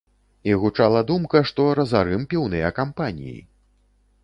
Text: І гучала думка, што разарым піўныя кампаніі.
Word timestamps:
І 0.51 0.53
гучала 0.63 1.01
думка, 1.11 1.41
што 1.51 1.67
разарым 1.81 2.25
піўныя 2.33 2.73
кампаніі. 2.81 3.39